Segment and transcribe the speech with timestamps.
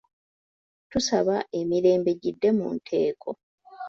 [0.91, 3.29] Tusaba emirembe gidde mu nteeko.